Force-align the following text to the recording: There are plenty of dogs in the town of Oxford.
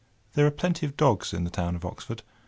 There 0.33 0.47
are 0.47 0.49
plenty 0.49 0.87
of 0.87 0.97
dogs 0.97 1.31
in 1.31 1.43
the 1.43 1.51
town 1.51 1.75
of 1.75 1.85
Oxford. 1.85 2.23